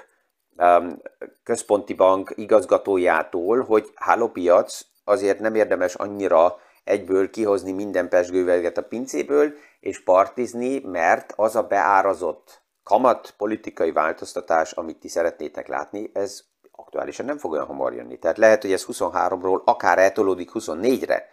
központi 1.43 1.93
bank 1.93 2.33
igazgatójától, 2.35 3.63
hogy 3.63 3.91
hálópiac 3.95 4.81
azért 5.03 5.39
nem 5.39 5.55
érdemes 5.55 5.95
annyira 5.95 6.57
egyből 6.83 7.29
kihozni 7.29 7.71
minden 7.71 8.09
pesgőveget 8.09 8.77
a 8.77 8.83
pincéből, 8.83 9.53
és 9.79 10.03
partizni, 10.03 10.79
mert 10.79 11.33
az 11.35 11.55
a 11.55 11.63
beárazott 11.63 12.61
kamat 12.83 13.33
politikai 13.37 13.91
változtatás, 13.91 14.71
amit 14.71 14.97
ti 14.97 15.07
szeretnétek 15.07 15.67
látni, 15.67 16.09
ez 16.13 16.43
aktuálisan 16.71 17.25
nem 17.25 17.37
fog 17.37 17.51
olyan 17.51 17.65
hamar 17.65 17.93
jönni. 17.93 18.19
Tehát 18.19 18.37
lehet, 18.37 18.61
hogy 18.61 18.71
ez 18.71 18.85
23-ról 18.87 19.63
akár 19.63 19.99
eltolódik 19.99 20.49
24-re. 20.53 21.27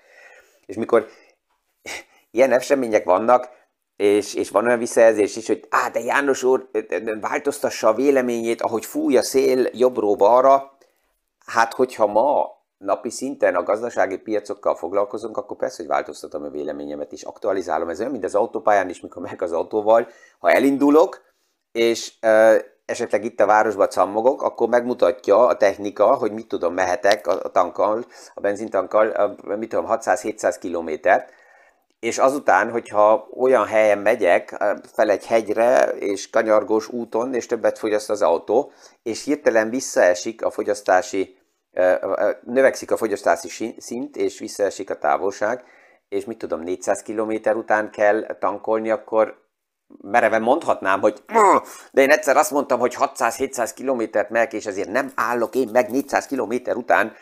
És 0.66 0.76
mikor 0.76 1.08
ilyen 2.30 2.52
események 2.52 3.04
vannak, 3.04 3.48
és, 3.98 4.34
és 4.34 4.50
van 4.50 4.66
olyan 4.66 4.78
visszajelzés 4.78 5.36
is, 5.36 5.46
hogy 5.46 5.66
á, 5.70 5.88
de 5.88 6.00
János 6.00 6.42
úr 6.42 6.70
változtassa 7.20 7.88
a 7.88 7.94
véleményét, 7.94 8.62
ahogy 8.62 8.84
fúj 8.84 9.16
a 9.16 9.22
szél 9.22 9.68
jobbról 9.72 10.14
balra, 10.14 10.76
hát 11.46 11.74
hogyha 11.74 12.06
ma 12.06 12.46
napi 12.78 13.10
szinten 13.10 13.54
a 13.54 13.62
gazdasági 13.62 14.16
piacokkal 14.16 14.74
foglalkozunk, 14.74 15.36
akkor 15.36 15.56
persze, 15.56 15.76
hogy 15.76 15.86
változtatom 15.86 16.44
a 16.44 16.48
véleményemet 16.48 17.12
is, 17.12 17.22
aktualizálom. 17.22 17.88
Ez 17.88 18.00
olyan, 18.00 18.12
mint 18.12 18.24
az 18.24 18.34
autópályán 18.34 18.88
is, 18.88 19.00
mikor 19.00 19.22
meg 19.22 19.42
az 19.42 19.52
autóval. 19.52 20.08
Ha 20.38 20.50
elindulok, 20.50 21.22
és 21.72 22.12
e, 22.20 22.64
esetleg 22.84 23.24
itt 23.24 23.40
a 23.40 23.46
városba 23.46 23.86
cammogok, 23.86 24.42
akkor 24.42 24.68
megmutatja 24.68 25.46
a 25.46 25.56
technika, 25.56 26.14
hogy 26.14 26.32
mit 26.32 26.48
tudom, 26.48 26.74
mehetek 26.74 27.26
a 27.26 27.48
tankkal, 27.48 28.04
a 28.34 28.40
benzintankkal, 28.40 29.08
a, 29.08 29.56
mit 29.56 29.68
tudom, 29.68 29.86
600-700 29.88 30.56
kilométert, 30.60 31.32
és 32.00 32.18
azután, 32.18 32.70
hogyha 32.70 33.28
olyan 33.36 33.66
helyen 33.66 33.98
megyek, 33.98 34.64
fel 34.92 35.10
egy 35.10 35.26
hegyre, 35.26 35.88
és 35.88 36.30
kanyargós 36.30 36.88
úton, 36.88 37.34
és 37.34 37.46
többet 37.46 37.78
fogyaszt 37.78 38.10
az 38.10 38.22
autó, 38.22 38.72
és 39.02 39.24
hirtelen 39.24 39.70
visszaesik 39.70 40.44
a 40.44 40.50
fogyasztási 40.50 41.36
növekszik 42.42 42.90
a 42.90 42.96
fogyasztási 42.96 43.74
szint, 43.78 44.16
és 44.16 44.38
visszaesik 44.38 44.90
a 44.90 44.98
távolság, 44.98 45.64
és 46.08 46.24
mit 46.24 46.38
tudom, 46.38 46.60
400 46.60 47.02
km 47.02 47.32
után 47.56 47.90
kell 47.90 48.36
tankolni, 48.38 48.90
akkor 48.90 49.46
mereven 50.02 50.42
mondhatnám, 50.42 51.00
hogy 51.00 51.22
de 51.92 52.02
én 52.02 52.10
egyszer 52.10 52.36
azt 52.36 52.50
mondtam, 52.50 52.78
hogy 52.78 52.96
600-700 52.98 53.70
kilométert 53.74 54.30
megyek, 54.30 54.52
és 54.52 54.66
ezért 54.66 54.88
nem 54.88 55.12
állok 55.14 55.54
én 55.54 55.68
meg 55.72 55.90
400 55.90 56.26
km 56.26 56.54
után 56.74 57.12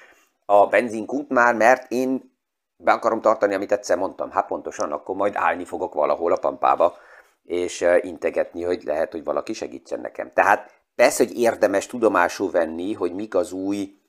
a 0.47 0.67
benzinkútnál, 0.67 1.55
mert 1.55 1.91
én 1.93 2.36
be 2.77 2.93
akarom 2.93 3.21
tartani, 3.21 3.55
amit 3.55 3.73
egyszer 3.73 3.99
mondtam. 3.99 4.31
Hát 4.31 4.47
pontosan, 4.47 4.93
akkor 4.93 5.17
majd 5.17 5.35
állni 5.37 5.65
fogok 5.65 5.95
valahol 5.95 6.33
a 6.33 6.39
pampába, 6.39 6.97
és 7.43 7.87
integetni, 8.01 8.63
hogy 8.63 8.83
lehet, 8.83 9.13
hogy 9.13 9.25
valaki 9.25 9.53
segítsen 9.53 10.01
nekem. 10.01 10.33
Tehát 10.33 10.71
persze, 10.95 11.25
hogy 11.25 11.39
érdemes 11.39 11.87
tudomásul 11.87 12.51
venni, 12.51 12.93
hogy 12.93 13.15
mik 13.15 13.35
az 13.35 13.53
új 13.53 14.01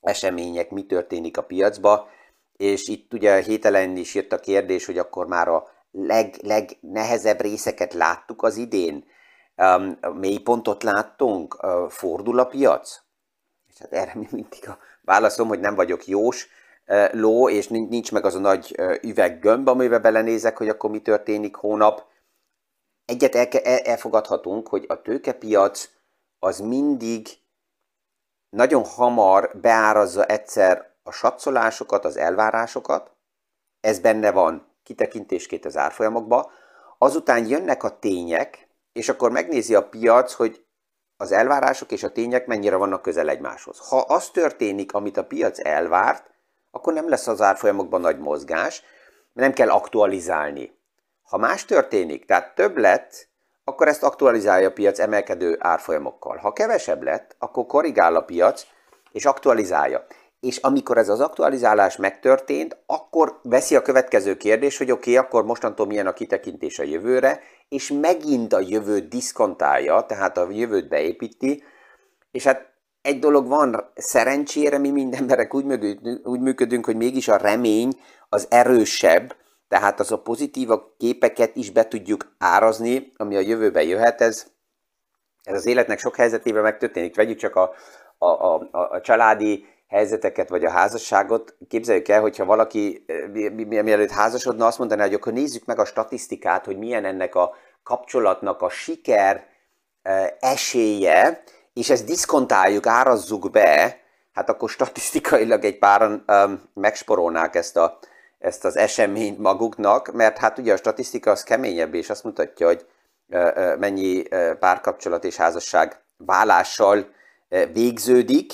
események, 0.00 0.70
mi 0.70 0.86
történik 0.86 1.36
a 1.36 1.42
piacba, 1.42 2.08
és 2.56 2.88
itt 2.88 3.12
ugye 3.12 3.40
hételen 3.40 3.96
is 3.96 4.14
jött 4.14 4.32
a 4.32 4.40
kérdés, 4.40 4.86
hogy 4.86 4.98
akkor 4.98 5.26
már 5.26 5.48
a 5.48 5.66
leg, 5.90 6.34
legnehezebb 6.42 7.40
részeket 7.40 7.92
láttuk 7.92 8.42
az 8.42 8.56
idén, 8.56 9.04
um, 9.56 9.98
mélypontot 10.14 10.82
láttunk, 10.82 11.62
uh, 11.62 11.90
fordul 11.90 12.38
a 12.38 12.44
piac? 12.44 13.02
És 13.66 13.78
hát 13.78 13.92
erre 13.92 14.12
mi 14.14 14.28
mindig 14.30 14.68
a 14.68 14.78
válaszom, 15.02 15.48
hogy 15.48 15.60
nem 15.60 15.74
vagyok 15.74 16.06
jós 16.06 16.48
ló, 17.12 17.48
és 17.48 17.68
nincs 17.68 18.12
meg 18.12 18.24
az 18.24 18.34
a 18.34 18.38
nagy 18.38 18.80
üveggömb, 19.02 19.68
amiben 19.68 20.02
belenézek, 20.02 20.56
hogy 20.56 20.68
akkor 20.68 20.90
mi 20.90 21.00
történik 21.00 21.54
hónap. 21.54 22.04
Egyet 23.04 23.34
el, 23.34 23.46
elfogadhatunk, 23.64 24.68
hogy 24.68 24.84
a 24.88 25.02
tőkepiac 25.02 25.88
az 26.38 26.58
mindig 26.58 27.28
nagyon 28.56 28.84
hamar 28.84 29.50
beárazza 29.60 30.24
egyszer 30.24 30.90
a 31.02 31.12
satszolásokat, 31.12 32.04
az 32.04 32.16
elvárásokat, 32.16 33.12
ez 33.80 33.98
benne 33.98 34.30
van 34.30 34.66
kitekintésként 34.82 35.64
az 35.64 35.76
árfolyamokba, 35.76 36.50
azután 36.98 37.46
jönnek 37.46 37.82
a 37.82 37.98
tények, 37.98 38.68
és 38.92 39.08
akkor 39.08 39.30
megnézi 39.30 39.74
a 39.74 39.88
piac, 39.88 40.32
hogy 40.32 40.64
az 41.16 41.32
elvárások 41.32 41.92
és 41.92 42.02
a 42.02 42.12
tények 42.12 42.46
mennyire 42.46 42.76
vannak 42.76 43.02
közel 43.02 43.28
egymáshoz. 43.28 43.88
Ha 43.88 43.98
az 43.98 44.30
történik, 44.30 44.92
amit 44.92 45.16
a 45.16 45.24
piac 45.24 45.66
elvárt, 45.66 46.30
akkor 46.70 46.92
nem 46.92 47.08
lesz 47.08 47.26
az 47.26 47.40
árfolyamokban 47.40 48.00
nagy 48.00 48.18
mozgás, 48.18 48.82
nem 49.32 49.52
kell 49.52 49.68
aktualizálni. 49.70 50.78
Ha 51.22 51.36
más 51.36 51.64
történik, 51.64 52.24
tehát 52.24 52.54
több 52.54 52.76
lett, 52.76 53.28
akkor 53.64 53.88
ezt 53.88 54.02
aktualizálja 54.02 54.68
a 54.68 54.72
piac 54.72 54.98
emelkedő 54.98 55.56
árfolyamokkal. 55.58 56.36
Ha 56.36 56.52
kevesebb 56.52 57.02
lett, 57.02 57.36
akkor 57.38 57.66
korrigál 57.66 58.16
a 58.16 58.20
piac, 58.20 58.66
és 59.12 59.24
aktualizálja. 59.24 60.06
És 60.40 60.56
amikor 60.56 60.98
ez 60.98 61.08
az 61.08 61.20
aktualizálás 61.20 61.96
megtörtént, 61.96 62.76
akkor 62.86 63.40
veszi 63.42 63.76
a 63.76 63.82
következő 63.82 64.36
kérdés, 64.36 64.78
hogy 64.78 64.90
oké, 64.90 65.10
okay, 65.10 65.26
akkor 65.26 65.44
mostantól 65.44 65.86
milyen 65.86 66.06
a 66.06 66.12
kitekintés 66.12 66.78
a 66.78 66.82
jövőre, 66.82 67.40
és 67.68 67.92
megint 68.00 68.52
a 68.52 68.60
jövőt 68.60 69.08
diszkontálja, 69.08 70.06
tehát 70.06 70.38
a 70.38 70.50
jövőt 70.50 70.88
beépíti, 70.88 71.64
és 72.30 72.44
hát 72.44 72.69
egy 73.02 73.18
dolog 73.18 73.48
van, 73.48 73.90
szerencsére 73.94 74.78
mi 74.78 74.90
mind 74.90 75.14
emberek 75.14 75.54
úgy 75.54 75.64
működünk, 75.64 76.26
úgy 76.26 76.40
működünk, 76.40 76.84
hogy 76.84 76.96
mégis 76.96 77.28
a 77.28 77.36
remény 77.36 78.00
az 78.28 78.46
erősebb, 78.50 79.34
tehát 79.68 80.00
az 80.00 80.12
a 80.12 80.22
pozitív 80.22 80.68
képeket 80.96 81.56
is 81.56 81.70
be 81.70 81.88
tudjuk 81.88 82.34
árazni, 82.38 83.12
ami 83.16 83.36
a 83.36 83.40
jövőben 83.40 83.82
jöhet, 83.82 84.20
ez, 84.20 84.46
ez 85.42 85.54
az 85.54 85.66
életnek 85.66 85.98
sok 85.98 86.16
helyzetében 86.16 86.62
megtörténik. 86.62 87.16
Vegyük 87.16 87.38
csak 87.38 87.56
a, 87.56 87.72
a, 88.18 88.26
a, 88.26 88.68
a 88.70 89.00
családi 89.00 89.66
helyzeteket, 89.88 90.48
vagy 90.48 90.64
a 90.64 90.70
házasságot. 90.70 91.56
Képzeljük 91.68 92.08
el, 92.08 92.20
hogyha 92.20 92.44
valaki 92.44 93.04
mielőtt 93.66 94.10
házasodna, 94.10 94.66
azt 94.66 94.78
mondaná, 94.78 95.04
hogy 95.04 95.14
akkor 95.14 95.32
nézzük 95.32 95.64
meg 95.64 95.78
a 95.78 95.84
statisztikát, 95.84 96.64
hogy 96.64 96.78
milyen 96.78 97.04
ennek 97.04 97.34
a 97.34 97.54
kapcsolatnak 97.82 98.62
a 98.62 98.68
siker 98.68 99.46
e, 100.02 100.36
esélye, 100.40 101.42
és 101.80 101.90
ezt 101.90 102.04
diszkontáljuk, 102.04 102.86
árazzuk 102.86 103.50
be, 103.50 104.00
hát 104.32 104.48
akkor 104.48 104.70
statisztikailag 104.70 105.64
egy 105.64 105.78
páran 105.78 106.24
um, 106.26 106.62
megsporolnák 106.74 107.54
ezt 107.54 107.76
a, 107.76 107.98
ezt 108.38 108.64
az 108.64 108.76
eseményt 108.76 109.38
maguknak, 109.38 110.12
mert 110.12 110.38
hát 110.38 110.58
ugye 110.58 110.72
a 110.72 110.76
statisztika 110.76 111.30
az 111.30 111.42
keményebb, 111.42 111.94
és 111.94 112.10
azt 112.10 112.24
mutatja, 112.24 112.66
hogy 112.66 112.86
mennyi 113.78 114.22
párkapcsolat 114.58 115.24
és 115.24 115.36
házasság 115.36 116.00
vállással 116.16 117.08
végződik, 117.72 118.52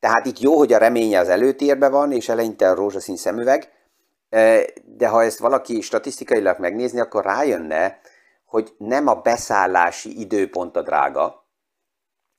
tehát 0.00 0.26
itt 0.26 0.40
jó, 0.40 0.56
hogy 0.56 0.72
a 0.72 0.78
reménye 0.78 1.18
az 1.18 1.28
előtérben 1.28 1.90
van, 1.90 2.12
és 2.12 2.28
eleinte 2.28 2.70
a 2.70 2.74
rózsaszín 2.74 3.16
szemüveg, 3.16 3.72
de 4.84 5.08
ha 5.08 5.22
ezt 5.22 5.38
valaki 5.38 5.80
statisztikailag 5.80 6.58
megnézni, 6.58 7.00
akkor 7.00 7.24
rájönne, 7.24 8.00
hogy 8.44 8.74
nem 8.78 9.06
a 9.06 9.14
beszállási 9.14 10.20
időpont 10.20 10.76
a 10.76 10.82
drága, 10.82 11.45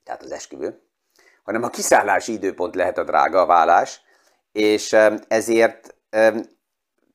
tehát 0.07 0.23
az 0.23 0.31
esküvő, 0.31 0.81
hanem 1.43 1.63
a 1.63 1.69
kiszállási 1.69 2.33
időpont 2.33 2.75
lehet 2.75 2.97
a 2.97 3.03
drága, 3.03 3.41
a 3.41 3.45
vállás, 3.45 4.01
és 4.51 4.95
ezért 5.27 5.95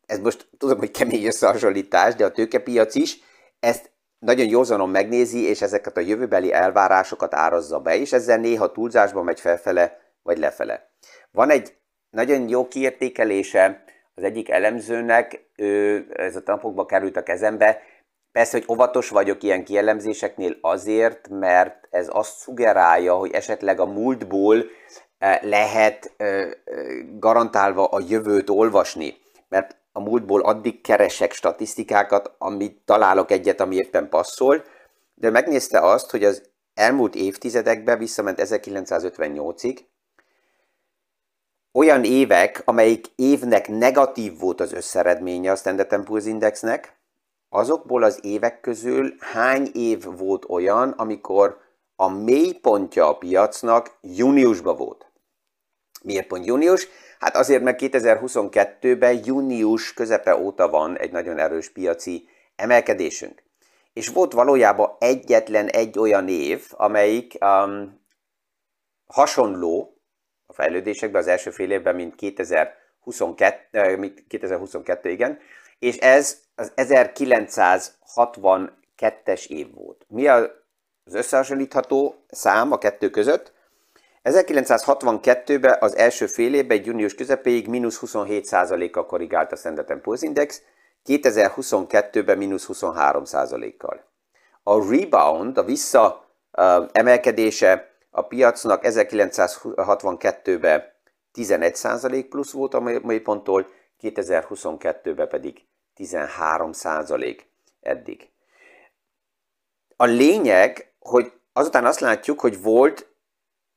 ez 0.06 0.18
most 0.22 0.48
tudom, 0.58 0.78
hogy 0.78 0.90
kemény 0.90 1.24
összehasonlítás, 1.24 2.14
de 2.14 2.24
a 2.24 2.30
tőkepiac 2.30 2.94
is 2.94 3.18
ezt 3.60 3.90
nagyon 4.18 4.46
józanon 4.46 4.90
megnézi, 4.90 5.42
és 5.42 5.62
ezeket 5.62 5.96
a 5.96 6.00
jövőbeli 6.00 6.52
elvárásokat 6.52 7.34
árazza 7.34 7.80
be, 7.80 7.96
és 7.96 8.12
ezzel 8.12 8.38
néha 8.38 8.72
túlzásba 8.72 9.22
megy 9.22 9.40
felfele, 9.40 9.98
vagy 10.22 10.38
lefele. 10.38 10.90
Van 11.30 11.50
egy 11.50 11.76
nagyon 12.10 12.48
jó 12.48 12.68
kiértékelése 12.68 13.84
az 14.14 14.22
egyik 14.22 14.50
elemzőnek, 14.50 15.50
ő, 15.56 16.06
ez 16.16 16.36
a 16.36 16.42
napokba 16.44 16.86
került 16.86 17.16
a 17.16 17.22
kezembe, 17.22 17.82
Persze, 18.32 18.58
hogy 18.58 18.66
óvatos 18.68 19.08
vagyok 19.08 19.42
ilyen 19.42 19.64
kielemzéseknél 19.64 20.56
azért, 20.60 21.28
mert 21.28 21.88
ez 21.90 22.08
azt 22.10 22.36
szugerálja, 22.36 23.14
hogy 23.14 23.30
esetleg 23.30 23.80
a 23.80 23.86
múltból 23.86 24.64
eh, 25.18 25.38
lehet 25.42 26.14
eh, 26.16 26.40
eh, 26.40 26.50
garantálva 27.18 27.86
a 27.86 28.02
jövőt 28.08 28.50
olvasni. 28.50 29.16
Mert 29.48 29.76
a 29.92 30.00
múltból 30.00 30.40
addig 30.40 30.80
keresek 30.80 31.32
statisztikákat, 31.32 32.34
amit 32.38 32.80
találok 32.84 33.30
egyet, 33.30 33.60
ami 33.60 33.76
éppen 33.76 34.08
passzol, 34.08 34.64
de 35.14 35.30
megnézte 35.30 35.78
azt, 35.78 36.10
hogy 36.10 36.24
az 36.24 36.50
elmúlt 36.74 37.14
évtizedekben 37.14 37.98
visszament 37.98 38.40
1958-ig, 38.42 39.78
olyan 41.72 42.04
évek, 42.04 42.62
amelyik 42.64 43.06
évnek 43.16 43.68
negatív 43.68 44.38
volt 44.38 44.60
az 44.60 44.72
összeredménye 44.72 45.50
a 45.50 45.56
Standard 45.56 46.08
Poor's 46.08 46.24
Indexnek, 46.26 47.01
azokból 47.54 48.02
az 48.02 48.18
évek 48.22 48.60
közül 48.60 49.14
hány 49.18 49.70
év 49.72 50.04
volt 50.16 50.44
olyan, 50.48 50.90
amikor 50.90 51.60
a 51.96 52.08
mélypontja 52.08 53.08
a 53.08 53.16
piacnak 53.16 53.98
júniusban 54.00 54.76
volt. 54.76 55.10
Miért 56.02 56.26
pont 56.26 56.46
június? 56.46 56.88
Hát 57.18 57.36
azért, 57.36 57.62
mert 57.62 57.80
2022-ben 57.82 59.20
június 59.24 59.94
közepe 59.94 60.36
óta 60.36 60.68
van 60.68 60.98
egy 60.98 61.12
nagyon 61.12 61.38
erős 61.38 61.70
piaci 61.70 62.28
emelkedésünk. 62.56 63.42
És 63.92 64.08
volt 64.08 64.32
valójában 64.32 64.96
egyetlen 64.98 65.66
egy 65.66 65.98
olyan 65.98 66.28
év, 66.28 66.66
amelyik 66.70 67.34
um, 67.40 68.00
hasonló 69.06 69.96
a 70.46 70.52
fejlődésekben 70.52 71.20
az 71.20 71.28
első 71.28 71.50
fél 71.50 71.70
évben, 71.70 71.94
mint 71.94 72.14
2022, 72.14 73.96
mint 73.96 74.24
2022 74.28 75.10
igen, 75.10 75.38
és 75.82 75.96
ez 75.96 76.40
az 76.54 76.72
1962-es 76.76 79.46
év 79.46 79.74
volt. 79.74 80.04
Mi 80.08 80.28
az 80.28 80.50
összehasonlítható 81.04 82.24
szám 82.28 82.72
a 82.72 82.78
kettő 82.78 83.10
között? 83.10 83.52
1962-ben 84.24 85.76
az 85.80 85.96
első 85.96 86.26
fél 86.26 86.54
évben, 86.54 86.82
június 86.84 87.14
közepéig 87.14 87.68
mínusz 87.68 87.98
27%-kal 88.06 89.06
korrigált 89.06 89.52
a 89.52 89.56
Standard 89.56 90.00
Poor's 90.02 90.18
Index, 90.20 90.62
2022-ben 91.06 92.38
mínusz 92.38 92.68
23%-kal. 92.72 94.04
A 94.62 94.90
rebound, 94.90 95.58
a 95.58 95.64
vissza 95.64 96.28
emelkedése 96.92 97.90
a 98.10 98.22
piacnak 98.22 98.80
1962-ben 98.84 100.82
11% 101.34 102.26
plusz 102.28 102.52
volt 102.52 102.74
a 102.74 102.80
mélyponttól, 102.80 103.66
2022-ben 104.02 105.28
pedig 105.28 105.64
13% 105.96 107.40
eddig. 107.80 108.30
A 109.96 110.04
lényeg, 110.04 110.92
hogy 110.98 111.32
azután 111.52 111.84
azt 111.84 112.00
látjuk, 112.00 112.40
hogy 112.40 112.62
volt 112.62 113.10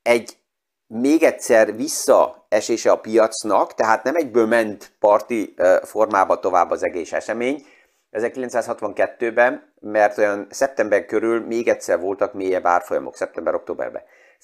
egy 0.02 0.36
még 0.86 1.22
egyszer 1.22 1.76
visszaesése 1.76 2.90
a 2.90 3.00
piacnak, 3.00 3.74
tehát 3.74 4.04
nem 4.04 4.16
egyből 4.16 4.46
ment 4.46 4.92
parti 4.98 5.54
formába 5.82 6.40
tovább 6.40 6.70
az 6.70 6.84
egész 6.84 7.12
esemény, 7.12 7.66
1962-ben, 8.12 9.72
mert 9.80 10.18
olyan 10.18 10.46
szeptember 10.50 11.04
körül 11.04 11.46
még 11.46 11.68
egyszer 11.68 12.00
voltak 12.00 12.32
mélyebb 12.32 12.66
árfolyamok, 12.66 13.16
szeptember-októberben. 13.16 14.02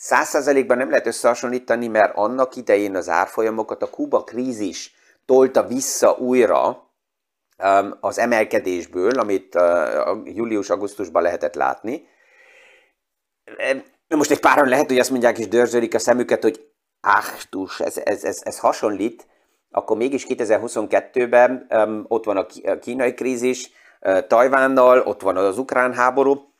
100%-ban 0.08 0.76
nem 0.76 0.90
lehet 0.90 1.06
összehasonlítani, 1.06 1.88
mert 1.88 2.16
annak 2.16 2.56
idején 2.56 2.96
az 2.96 3.08
árfolyamokat 3.08 3.82
a 3.82 3.90
Kuba 3.90 4.24
krízis 4.24 4.94
tolta 5.24 5.66
vissza 5.66 6.10
újra 6.10 6.90
az 8.00 8.18
emelkedésből, 8.18 9.18
amit 9.18 9.58
július-augusztusban 10.24 11.22
lehetett 11.22 11.54
látni. 11.54 12.08
Most 14.08 14.30
egy 14.30 14.40
páran 14.40 14.68
lehet, 14.68 14.86
hogy 14.86 14.98
azt 14.98 15.10
mondják 15.10 15.38
és 15.38 15.48
dörzsölik 15.48 15.94
a 15.94 15.98
szemüket, 15.98 16.42
hogy 16.42 16.72
tus, 17.50 17.80
ez, 17.80 17.96
ez, 17.96 18.24
ez, 18.24 18.40
ez 18.44 18.58
hasonlít, 18.58 19.26
akkor 19.70 19.96
mégis 19.96 20.26
2022-ben 20.28 21.66
um, 21.70 22.04
ott 22.08 22.24
van 22.24 22.36
a 22.36 22.46
kínai 22.80 23.14
krízis, 23.14 23.70
uh, 24.00 24.26
Tajvánnal, 24.26 25.00
ott 25.00 25.20
van 25.20 25.36
az 25.36 25.58
ukrán 25.58 25.94
háború. 25.94 26.50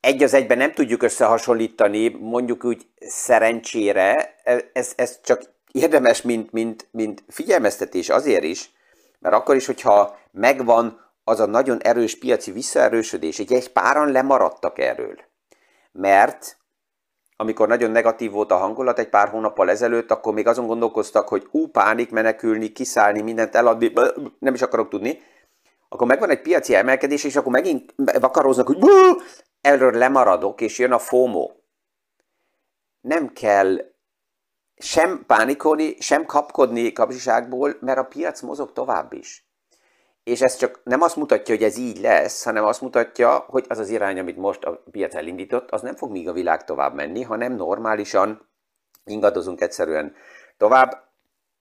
Egy 0.00 0.22
az 0.22 0.34
egyben 0.34 0.58
nem 0.58 0.72
tudjuk 0.72 1.02
összehasonlítani, 1.02 2.08
mondjuk 2.08 2.64
úgy 2.64 2.86
szerencsére, 2.98 4.34
ez, 4.72 4.92
ez 4.96 5.20
csak 5.22 5.42
érdemes, 5.72 6.22
mint, 6.22 6.52
mint, 6.52 6.88
mint 6.90 7.24
figyelmeztetés 7.28 8.08
azért 8.08 8.44
is, 8.44 8.72
mert 9.18 9.34
akkor 9.34 9.56
is, 9.56 9.66
hogyha 9.66 10.18
megvan 10.30 11.00
az 11.24 11.40
a 11.40 11.46
nagyon 11.46 11.80
erős 11.80 12.18
piaci 12.18 12.50
visszaerősödés, 12.50 13.38
egy, 13.38 13.52
egy 13.52 13.72
páran 13.72 14.12
lemaradtak 14.12 14.78
erről. 14.78 15.18
Mert 15.92 16.58
amikor 17.36 17.68
nagyon 17.68 17.90
negatív 17.90 18.30
volt 18.30 18.50
a 18.50 18.56
hangulat 18.56 18.98
egy 18.98 19.08
pár 19.08 19.28
hónappal 19.28 19.70
ezelőtt, 19.70 20.10
akkor 20.10 20.34
még 20.34 20.46
azon 20.46 20.66
gondolkoztak, 20.66 21.28
hogy 21.28 21.48
ú, 21.50 21.66
pánik, 21.66 22.10
menekülni, 22.10 22.68
kiszállni, 22.68 23.20
mindent 23.20 23.54
eladni, 23.54 23.92
nem 24.38 24.54
is 24.54 24.62
akarok 24.62 24.88
tudni. 24.88 25.20
Akkor 25.88 26.06
megvan 26.06 26.30
egy 26.30 26.40
piaci 26.40 26.74
emelkedés, 26.74 27.24
és 27.24 27.36
akkor 27.36 27.52
megint 27.52 27.94
vakaróznak, 28.20 28.66
hogy 28.66 28.78
erről 29.60 29.92
lemaradok, 29.92 30.60
és 30.60 30.78
jön 30.78 30.92
a 30.92 30.98
FOMO. 30.98 31.50
Nem 33.00 33.32
kell 33.32 33.89
sem 34.80 35.24
pánikolni, 35.26 35.96
sem 35.98 36.26
kapkodni 36.26 36.92
kapcsiságból, 36.92 37.76
mert 37.80 37.98
a 37.98 38.04
piac 38.04 38.40
mozog 38.40 38.72
tovább 38.72 39.12
is 39.12 39.50
és 40.30 40.40
ez 40.40 40.56
csak 40.56 40.80
nem 40.84 41.02
azt 41.02 41.16
mutatja, 41.16 41.54
hogy 41.54 41.64
ez 41.64 41.76
így 41.76 42.00
lesz, 42.00 42.44
hanem 42.44 42.64
azt 42.64 42.80
mutatja, 42.80 43.44
hogy 43.48 43.64
az 43.68 43.78
az 43.78 43.88
irány, 43.88 44.18
amit 44.18 44.36
most 44.36 44.64
a 44.64 44.82
piac 44.90 45.14
elindított, 45.14 45.70
az 45.70 45.82
nem 45.82 45.96
fog 45.96 46.10
még 46.10 46.28
a 46.28 46.32
világ 46.32 46.64
tovább 46.64 46.94
menni, 46.94 47.22
hanem 47.22 47.52
normálisan 47.52 48.48
ingadozunk 49.04 49.60
egyszerűen 49.60 50.14
tovább. 50.56 51.08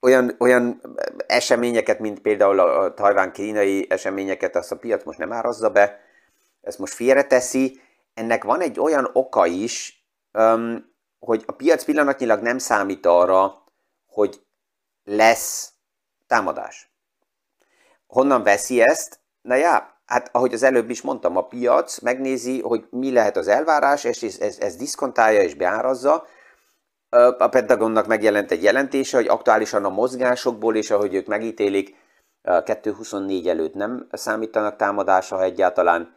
Olyan, 0.01 0.35
olyan 0.39 0.81
eseményeket, 1.27 1.99
mint 1.99 2.19
például 2.19 2.59
a 2.59 2.93
tajván-kínai 2.93 3.85
eseményeket, 3.89 4.55
azt 4.55 4.71
a 4.71 4.77
piac 4.77 5.03
most 5.03 5.19
nem 5.19 5.31
árazza 5.31 5.69
be, 5.69 5.99
ezt 6.61 6.79
most 6.79 6.93
félreteszi. 6.93 7.81
Ennek 8.13 8.43
van 8.43 8.61
egy 8.61 8.79
olyan 8.79 9.09
oka 9.13 9.45
is, 9.45 10.03
hogy 11.19 11.43
a 11.45 11.51
piac 11.51 11.83
pillanatnyilag 11.83 12.41
nem 12.41 12.57
számít 12.57 13.05
arra, 13.05 13.63
hogy 14.07 14.41
lesz 15.03 15.73
támadás. 16.27 16.91
Honnan 18.07 18.43
veszi 18.43 18.81
ezt? 18.81 19.19
Na 19.41 19.55
já, 19.55 20.01
hát 20.05 20.29
ahogy 20.31 20.53
az 20.53 20.63
előbb 20.63 20.89
is 20.89 21.01
mondtam, 21.01 21.37
a 21.37 21.47
piac 21.47 21.99
megnézi, 21.99 22.61
hogy 22.61 22.87
mi 22.89 23.11
lehet 23.11 23.37
az 23.37 23.47
elvárás, 23.47 24.03
és 24.03 24.23
ez, 24.23 24.39
ez, 24.39 24.57
ez 24.59 24.75
diszkontálja 24.75 25.41
és 25.41 25.53
beárazza. 25.53 26.25
A 27.37 27.47
Pentagonnak 27.47 28.07
megjelent 28.07 28.51
egy 28.51 28.63
jelentése, 28.63 29.17
hogy 29.17 29.27
aktuálisan 29.27 29.85
a 29.85 29.89
mozgásokból, 29.89 30.75
és 30.75 30.91
ahogy 30.91 31.13
ők 31.13 31.27
megítélik, 31.27 31.95
2.24 32.43 33.47
előtt 33.47 33.73
nem 33.73 34.07
számítanak 34.11 34.75
támadásra, 34.75 35.37
ha 35.37 35.43
egyáltalán. 35.43 36.15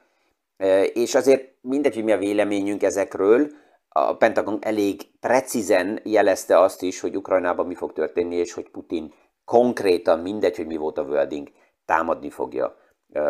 És 0.93 1.15
azért 1.15 1.55
mindegy, 1.61 1.95
hogy 1.95 2.05
mi 2.05 2.13
a 2.13 2.19
véleményünk 2.19 2.83
ezekről, 2.83 3.51
a 3.93 4.17
Pentagon 4.17 4.59
elég 4.61 5.19
precízen 5.21 6.01
jelezte 6.05 6.61
azt 6.61 6.83
is, 6.83 7.01
hogy 7.01 7.17
Ukrajnában 7.17 7.67
mi 7.67 7.75
fog 7.75 7.93
történni, 7.93 8.35
és 8.35 8.53
hogy 8.53 8.71
Putin 8.71 9.15
konkrétan 9.45 10.19
mindegy, 10.19 10.57
hogy 10.57 10.67
mi 10.67 10.77
volt 10.77 10.99
a 10.99 11.03
wording, 11.03 11.51
támadni 11.85 12.31
fogja 12.31 12.77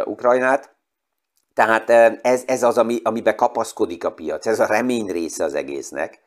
Ukrajnát. 0.04 0.76
Tehát 1.54 1.90
ez, 2.22 2.42
ez 2.46 2.62
az, 2.62 2.78
ami, 2.78 3.00
amiben 3.02 3.36
kapaszkodik 3.36 4.04
a 4.04 4.12
piac, 4.12 4.46
ez 4.46 4.60
a 4.60 4.66
remény 4.66 5.06
része 5.06 5.44
az 5.44 5.54
egésznek. 5.54 6.20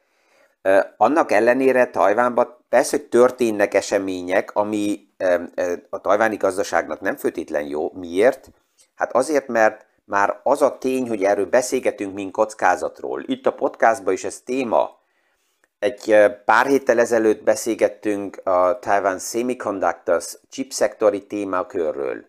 Annak 0.97 1.31
ellenére 1.31 1.89
Tajvánban 1.89 2.57
persze, 2.69 2.97
hogy 2.97 3.07
történnek 3.07 3.73
események, 3.73 4.55
ami 4.55 5.07
a 5.89 6.01
tajváni 6.01 6.37
gazdaságnak 6.37 7.01
nem 7.01 7.15
főtétlen 7.15 7.63
jó. 7.63 7.91
Miért? 7.93 8.49
Hát 8.95 9.15
azért, 9.15 9.47
mert 9.47 9.85
már 10.05 10.39
az 10.43 10.61
a 10.61 10.77
tény, 10.77 11.07
hogy 11.07 11.23
erről 11.23 11.45
beszélgetünk, 11.45 12.13
mint 12.13 12.31
kockázatról. 12.31 13.23
Itt 13.25 13.45
a 13.45 13.53
podcastban 13.53 14.13
is 14.13 14.23
ez 14.23 14.41
téma. 14.41 14.99
Egy 15.79 16.15
pár 16.45 16.65
héttel 16.65 16.99
ezelőtt 16.99 17.43
beszélgettünk 17.43 18.41
a 18.43 18.79
Taiwan 18.79 19.19
Semiconductors 19.19 20.37
chipszektori 20.49 21.25
témakörről. 21.25 22.25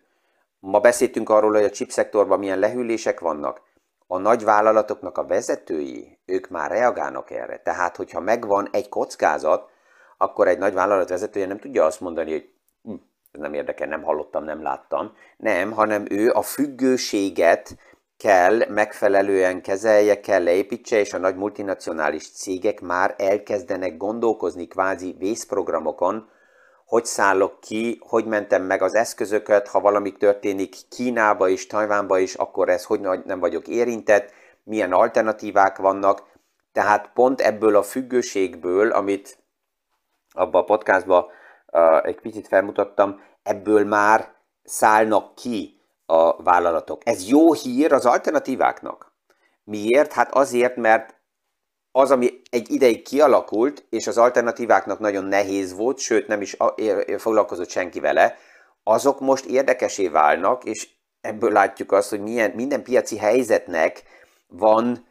Ma 0.59 0.79
beszéltünk 0.79 1.29
arról, 1.29 1.51
hogy 1.51 1.63
a 1.63 1.69
chipszektorban 1.69 2.39
milyen 2.39 2.59
lehűlések 2.59 3.19
vannak. 3.19 3.61
A 4.07 4.17
nagy 4.17 4.43
vállalatoknak 4.43 5.17
a 5.17 5.25
vezetői, 5.25 6.19
ők 6.25 6.49
már 6.49 6.71
reagálnak 6.71 7.31
erre. 7.31 7.57
Tehát, 7.57 7.95
hogyha 7.95 8.19
megvan 8.19 8.69
egy 8.71 8.89
kockázat, 8.89 9.69
akkor 10.17 10.47
egy 10.47 10.57
nagy 10.57 10.73
vállalat 10.73 11.09
vezetője 11.09 11.45
nem 11.45 11.59
tudja 11.59 11.85
azt 11.85 11.99
mondani, 11.99 12.31
hogy 12.31 12.49
nem 13.37 13.53
érdekel, 13.53 13.87
nem 13.87 14.03
hallottam, 14.03 14.43
nem 14.43 14.61
láttam. 14.61 15.13
Nem, 15.37 15.71
hanem 15.71 16.05
ő 16.09 16.31
a 16.31 16.41
függőséget 16.41 17.77
kell 18.17 18.67
megfelelően 18.67 19.61
kezelje, 19.61 20.19
kell 20.19 20.43
leépítse, 20.43 20.99
és 20.99 21.13
a 21.13 21.17
nagy 21.17 21.35
multinacionális 21.35 22.31
cégek 22.31 22.81
már 22.81 23.15
elkezdenek 23.17 23.97
gondolkozni 23.97 24.67
kvázi 24.67 25.15
vészprogramokon, 25.19 26.29
hogy 26.85 27.05
szállok 27.05 27.59
ki, 27.59 27.99
hogy 28.01 28.25
mentem 28.25 28.63
meg 28.63 28.81
az 28.81 28.95
eszközöket, 28.95 29.67
ha 29.67 29.79
valami 29.79 30.11
történik 30.11 30.75
Kínába 30.89 31.49
és 31.49 31.67
Tajvánba 31.67 32.17
is, 32.17 32.33
akkor 32.33 32.69
ez 32.69 32.83
hogy 32.83 32.99
nem 33.25 33.39
vagyok 33.39 33.67
érintett, 33.67 34.31
milyen 34.63 34.91
alternatívák 34.91 35.77
vannak. 35.77 36.23
Tehát 36.71 37.11
pont 37.13 37.41
ebből 37.41 37.75
a 37.75 37.83
függőségből, 37.83 38.91
amit 38.91 39.37
abban 40.33 40.61
a 40.61 40.65
podcastban 40.65 41.23
uh, 41.23 41.31
egy 42.03 42.19
picit 42.21 42.47
felmutattam, 42.47 43.21
ebből 43.43 43.85
már 43.85 44.35
szállnak 44.63 45.35
ki 45.35 45.81
a 46.05 46.43
vállalatok. 46.43 47.01
Ez 47.05 47.27
jó 47.27 47.53
hír 47.53 47.93
az 47.93 48.05
alternatíváknak. 48.05 49.13
Miért? 49.63 50.13
Hát 50.13 50.33
azért, 50.33 50.75
mert 50.75 51.15
az, 51.91 52.11
ami 52.11 52.41
egy 52.49 52.71
ideig 52.71 53.01
kialakult, 53.01 53.85
és 53.89 54.07
az 54.07 54.17
alternatíváknak 54.17 54.99
nagyon 54.99 55.25
nehéz 55.25 55.75
volt, 55.75 55.97
sőt 55.97 56.27
nem 56.27 56.41
is 56.41 56.57
foglalkozott 57.17 57.69
senki 57.69 57.99
vele, 57.99 58.35
azok 58.83 59.19
most 59.19 59.45
érdekesé 59.45 60.07
válnak, 60.07 60.63
és 60.63 60.89
ebből 61.21 61.51
látjuk 61.51 61.91
azt, 61.91 62.09
hogy 62.09 62.21
milyen, 62.21 62.51
minden 62.51 62.83
piaci 62.83 63.17
helyzetnek 63.17 64.03
van 64.47 65.07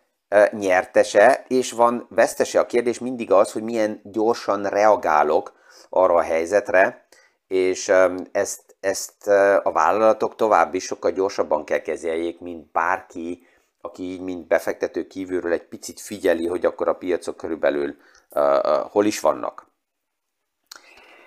nyertese, 0.51 1.45
és 1.49 1.73
van 1.73 2.07
vesztese. 2.11 2.61
A 2.61 2.67
kérdés 2.67 2.99
mindig 2.99 3.33
az, 3.33 3.53
hogy 3.53 3.63
milyen 3.63 4.01
gyorsan 4.05 4.63
reagálok 4.63 5.53
arra 5.89 6.15
a 6.15 6.23
helyzetre, 6.23 7.07
és 7.47 7.93
ezt, 8.33 8.77
ezt 8.81 9.27
a 9.63 9.73
vállalatok 9.73 10.35
tovább 10.35 10.75
is 10.75 10.85
sokkal 10.85 11.11
gyorsabban 11.11 11.65
kell 11.65 11.79
kezeljék, 11.79 12.41
mint 12.41 12.71
bárki, 12.73 13.47
aki 13.81 14.03
így, 14.03 14.21
mint 14.21 14.47
befektető 14.47 15.07
kívülről 15.07 15.53
egy 15.53 15.69
picit 15.69 16.01
figyeli, 16.01 16.47
hogy 16.47 16.65
akkor 16.67 16.89
a 16.89 16.95
piacok 16.95 17.37
körülbelül 17.37 17.97
uh, 18.31 18.43
uh, 18.43 18.91
hol 18.91 19.05
is 19.05 19.21
vannak. 19.21 19.67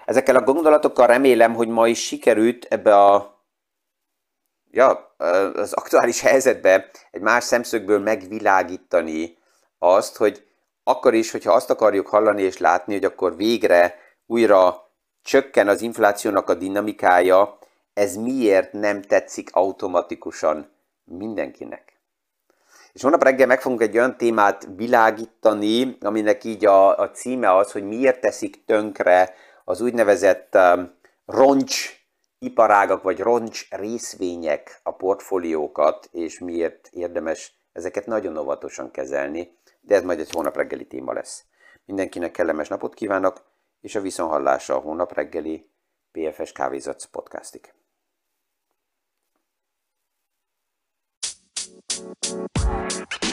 Ezekkel 0.05 0.35
a 0.35 0.41
gondolatokkal 0.41 1.07
remélem, 1.07 1.53
hogy 1.53 1.67
ma 1.67 1.87
is 1.87 2.05
sikerült 2.05 2.65
ebbe 2.69 2.97
a 3.03 3.39
ja, 4.71 5.15
az 5.53 5.73
aktuális 5.73 6.21
helyzetbe 6.21 6.89
egy 7.11 7.21
más 7.21 7.43
szemszögből 7.43 7.99
megvilágítani 7.99 9.37
azt, 9.77 10.17
hogy 10.17 10.47
akkor 10.83 11.13
is, 11.13 11.31
hogyha 11.31 11.53
azt 11.53 11.69
akarjuk 11.69 12.07
hallani 12.07 12.41
és 12.41 12.57
látni, 12.57 12.93
hogy 12.93 13.05
akkor 13.05 13.35
végre 13.35 13.95
újra 14.29 14.89
csökken 15.21 15.67
az 15.67 15.81
inflációnak 15.81 16.49
a 16.49 16.53
dinamikája, 16.53 17.57
ez 17.93 18.15
miért 18.15 18.71
nem 18.71 19.01
tetszik 19.01 19.49
automatikusan 19.53 20.71
mindenkinek. 21.03 21.99
És 22.93 23.01
holnap 23.01 23.23
reggel 23.23 23.47
meg 23.47 23.61
fogunk 23.61 23.81
egy 23.81 23.97
olyan 23.97 24.17
témát 24.17 24.67
világítani, 24.75 25.97
aminek 26.01 26.43
így 26.43 26.65
a, 26.65 26.97
a 26.97 27.11
címe 27.11 27.55
az, 27.55 27.71
hogy 27.71 27.83
miért 27.83 28.21
teszik 28.21 28.65
tönkre 28.65 29.33
az 29.63 29.81
úgynevezett 29.81 30.55
um, 30.55 30.93
roncs 31.25 31.99
iparágak 32.39 33.03
vagy 33.03 33.19
roncs 33.19 33.67
részvények 33.69 34.79
a 34.83 34.95
portfóliókat, 34.95 36.09
és 36.11 36.39
miért 36.39 36.89
érdemes 36.91 37.53
ezeket 37.73 38.05
nagyon 38.05 38.37
óvatosan 38.37 38.91
kezelni, 38.91 39.57
de 39.81 39.95
ez 39.95 40.03
majd 40.03 40.19
egy 40.19 40.31
hónap 40.31 40.55
reggeli 40.55 40.87
téma 40.87 41.13
lesz. 41.13 41.43
Mindenkinek 41.85 42.31
kellemes 42.31 42.67
napot 42.67 42.93
kívánok, 42.93 43.48
és 43.81 43.95
a 43.95 44.01
viszonhallása 44.01 44.75
a 44.75 44.79
hónap 44.79 45.13
reggeli 45.13 45.69
PFS 46.11 46.51
Kávézatsz 46.51 47.05
podcastig. 47.05 47.73
Thank 52.69 53.23
you. 53.23 53.28